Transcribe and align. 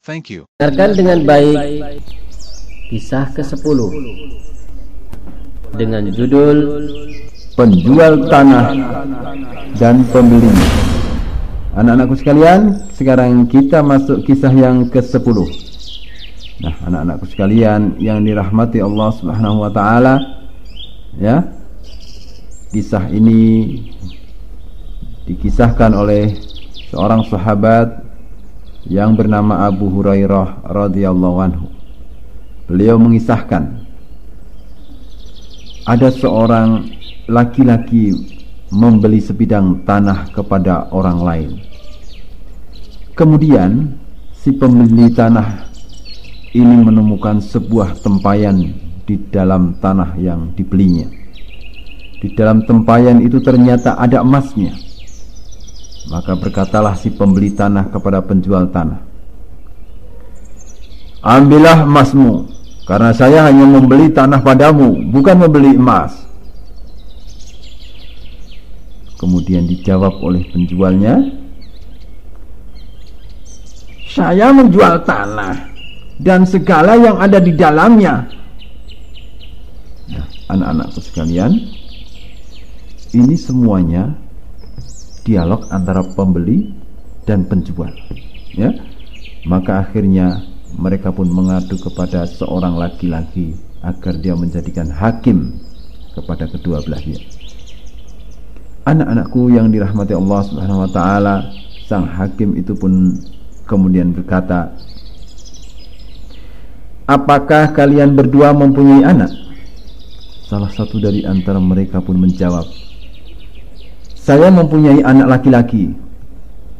Thank 0.00 0.32
you. 0.32 0.48
Dengarkan 0.56 0.96
dengan 0.96 1.18
baik 1.28 1.60
kisah 2.88 3.28
ke-10 3.36 3.78
dengan 5.76 6.08
judul 6.08 6.56
penjual 7.52 8.24
tanah 8.32 8.80
dan 9.76 10.00
pembelinya. 10.08 10.68
Anak-anakku 11.76 12.16
sekalian, 12.16 12.80
sekarang 12.96 13.44
kita 13.44 13.84
masuk 13.84 14.24
kisah 14.24 14.48
yang 14.56 14.88
ke-10. 14.88 15.36
Nah, 16.64 16.74
anak-anakku 16.88 17.28
sekalian 17.28 18.00
yang 18.00 18.24
dirahmati 18.24 18.80
Allah 18.80 19.12
Subhanahu 19.20 19.68
wa 19.68 19.70
taala, 19.70 20.16
ya. 21.20 21.44
Kisah 22.72 23.04
ini 23.12 23.76
dikisahkan 25.28 25.92
oleh 25.92 26.40
seorang 26.88 27.20
sahabat 27.28 28.09
yang 28.90 29.14
bernama 29.14 29.70
Abu 29.70 29.86
Hurairah 29.86 30.66
radhiyallahu 30.66 31.36
anhu. 31.38 31.70
Beliau 32.66 32.98
mengisahkan 32.98 33.86
ada 35.86 36.10
seorang 36.10 36.90
laki-laki 37.30 38.10
membeli 38.74 39.22
sebidang 39.22 39.86
tanah 39.86 40.34
kepada 40.34 40.90
orang 40.90 41.18
lain. 41.22 41.50
Kemudian 43.14 43.94
si 44.34 44.50
pembeli 44.58 45.06
tanah 45.14 45.70
ini 46.50 46.82
menemukan 46.82 47.38
sebuah 47.38 48.02
tempayan 48.02 48.74
di 49.06 49.14
dalam 49.30 49.78
tanah 49.78 50.18
yang 50.18 50.50
dibelinya. 50.58 51.06
Di 52.18 52.26
dalam 52.34 52.66
tempayan 52.66 53.22
itu 53.22 53.38
ternyata 53.38 53.94
ada 53.94 54.18
emasnya. 54.18 54.89
Maka 56.08 56.32
berkatalah 56.32 56.96
si 56.96 57.12
pembeli 57.12 57.52
tanah 57.52 57.92
kepada 57.92 58.24
penjual 58.24 58.72
tanah 58.72 59.04
Ambillah 61.20 61.84
emasmu 61.84 62.48
Karena 62.88 63.12
saya 63.12 63.44
hanya 63.44 63.68
membeli 63.68 64.08
tanah 64.08 64.40
padamu 64.40 64.96
Bukan 65.12 65.36
membeli 65.36 65.76
emas. 65.76 66.16
Kemudian 69.20 69.68
dijawab 69.68 70.16
oleh 70.24 70.40
penjualnya 70.48 71.20
Saya 74.08 74.48
menjual 74.56 75.04
tanah 75.04 75.68
Dan 76.16 76.48
segala 76.48 76.96
yang 76.96 77.20
ada 77.20 77.36
di 77.36 77.52
dalamnya. 77.52 78.24
Nah, 80.08 80.26
anak-anakku 80.48 81.00
sekalian 81.04 81.52
Ini 83.12 83.36
semuanya 83.36 84.29
dialog 85.30 85.62
antara 85.70 86.02
pembeli 86.18 86.74
dan 87.22 87.46
penjual 87.46 87.94
ya. 88.58 88.74
Maka 89.46 89.86
akhirnya 89.86 90.42
mereka 90.74 91.14
pun 91.14 91.30
mengadu 91.30 91.78
kepada 91.78 92.26
seorang 92.26 92.74
laki-laki 92.74 93.54
agar 93.86 94.18
dia 94.18 94.34
menjadikan 94.34 94.90
hakim 94.90 95.54
kepada 96.18 96.50
kedua 96.50 96.82
belah 96.82 97.00
pihak 97.00 97.40
anak-anakku 98.90 99.52
yang 99.52 99.68
dirahmati 99.68 100.16
Allah 100.16 100.40
Subhanahu 100.46 100.82
wa 100.82 100.90
taala 100.90 101.34
sang 101.84 102.06
hakim 102.06 102.56
itu 102.56 102.72
pun 102.72 103.14
kemudian 103.68 104.10
berkata 104.14 104.72
apakah 107.06 107.70
kalian 107.74 108.14
berdua 108.14 108.54
mempunyai 108.54 109.06
anak? 109.06 109.30
Salah 110.46 110.70
satu 110.74 110.98
dari 110.98 111.22
antara 111.22 111.62
mereka 111.62 112.02
pun 112.02 112.18
menjawab 112.18 112.66
saya 114.20 114.52
mempunyai 114.52 115.00
anak 115.00 115.40
laki-laki. 115.40 115.96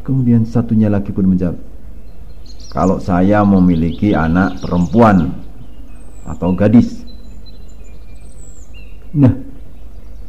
Kemudian 0.00 0.46
satunya 0.46 0.86
lagi 0.86 1.10
pun 1.10 1.26
menjawab, 1.26 1.58
kalau 2.70 2.96
saya 3.02 3.42
memiliki 3.42 4.14
anak 4.14 4.62
perempuan 4.62 5.34
atau 6.22 6.54
gadis. 6.54 7.02
Nah, 9.10 9.34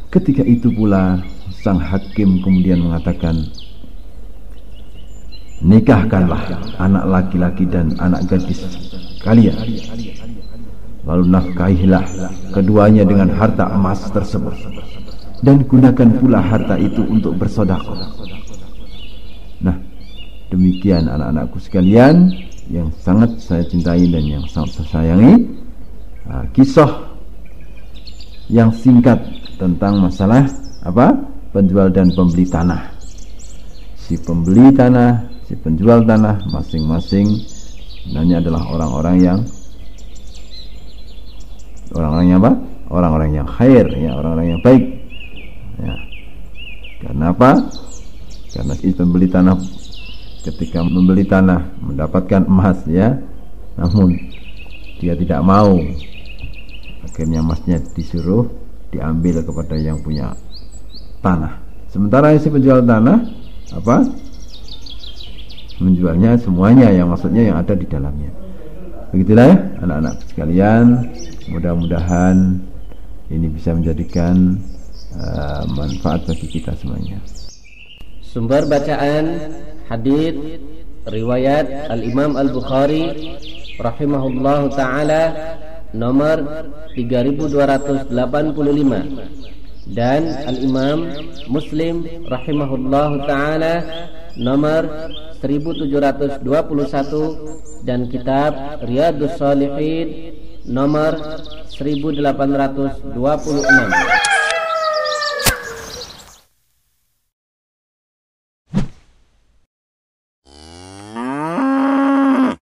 ketika 0.10 0.42
itu 0.42 0.74
pula 0.74 1.22
sang 1.62 1.78
hakim 1.78 2.42
kemudian 2.42 2.82
mengatakan, 2.82 3.46
nikahkanlah 5.62 6.58
anak 6.82 7.06
laki-laki 7.06 7.70
dan 7.70 7.94
anak 8.02 8.26
gadis 8.26 8.66
kalian. 9.22 9.56
Lalu 11.06 11.24
nafkahilah 11.38 12.04
keduanya 12.52 13.06
dengan 13.06 13.30
harta 13.32 13.70
emas 13.72 14.10
tersebut 14.10 14.58
dan 15.42 15.62
gunakan 15.66 16.10
pula 16.18 16.40
harta 16.42 16.76
itu 16.82 17.06
untuk 17.06 17.38
bersodakoh. 17.38 17.98
Nah, 19.62 19.78
demikian 20.50 21.06
anak-anakku 21.10 21.58
sekalian 21.62 22.34
yang 22.68 22.90
sangat 23.02 23.38
saya 23.40 23.64
cintai 23.66 24.06
dan 24.10 24.24
yang 24.26 24.44
sangat 24.50 24.82
saya 24.82 24.88
sayangi. 25.02 25.34
Nah, 26.28 26.44
kisah 26.52 26.92
yang 28.52 28.72
singkat 28.72 29.20
tentang 29.60 30.04
masalah 30.04 30.48
apa? 30.84 31.16
Penjual 31.56 31.90
dan 31.90 32.12
pembeli 32.14 32.46
tanah. 32.46 32.92
Si 33.98 34.16
pembeli 34.20 34.72
tanah, 34.72 35.26
si 35.48 35.56
penjual 35.58 36.04
tanah 36.06 36.44
masing-masing 36.52 37.28
sebenarnya 38.08 38.40
adalah 38.40 38.64
orang-orang 38.72 39.18
yang 39.20 39.40
orang-orang 41.92 42.26
yang 42.32 42.40
apa? 42.40 42.54
Orang-orang 42.88 43.30
yang 43.36 43.48
khair, 43.52 43.86
ya, 44.00 44.16
orang-orang 44.16 44.48
yang 44.56 44.62
baik. 44.64 44.97
Karena 47.28 47.36
apa 47.36 47.52
karena 48.56 48.74
si 48.80 48.96
pembeli 48.96 49.28
tanah 49.28 49.60
ketika 50.48 50.80
membeli 50.80 51.28
tanah 51.28 51.76
mendapatkan 51.84 52.48
emas 52.48 52.80
ya. 52.88 53.20
Namun 53.76 54.16
dia 55.04 55.12
tidak 55.20 55.44
mau. 55.44 55.76
Akhirnya 57.04 57.44
emasnya 57.44 57.84
disuruh 57.92 58.48
diambil 58.96 59.44
kepada 59.44 59.76
yang 59.76 60.00
punya 60.00 60.32
tanah. 61.20 61.60
Sementara 61.92 62.32
si 62.40 62.48
penjual 62.48 62.80
tanah 62.80 63.28
apa? 63.76 64.08
Menjualnya 65.84 66.40
semuanya 66.40 66.90
yang 66.96 67.12
maksudnya 67.12 67.44
yang 67.44 67.60
ada 67.60 67.76
di 67.76 67.84
dalamnya. 67.86 68.32
Begitulah 69.12 69.52
ya 69.52 69.58
anak-anak 69.84 70.16
sekalian. 70.32 70.86
Mudah-mudahan 71.52 72.56
ini 73.30 73.48
bisa 73.52 73.76
menjadikan 73.76 74.64
uh, 75.16 75.64
manfaat 75.72 76.28
bagi 76.28 76.60
kita 76.60 76.76
semuanya. 76.76 77.24
Sumber 78.20 78.68
bacaan 78.68 79.56
hadis 79.88 80.36
riwayat 81.08 81.88
Al 81.88 82.04
Imam 82.04 82.36
Al 82.36 82.52
Bukhari 82.52 83.32
rahimahullah 83.80 84.68
taala 84.76 85.24
nomor 85.96 86.68
3285 86.92 88.12
dan 89.96 90.28
Al 90.44 90.60
Imam 90.60 91.08
Muslim 91.48 92.04
rahimahullah 92.28 93.24
taala 93.24 93.88
nomor 94.36 95.08
1721 95.40 96.44
dan 97.88 98.12
kitab 98.12 98.84
Riyadus 98.84 99.40
Salihin 99.40 100.36
nomor 100.68 101.16
1826 101.72 104.17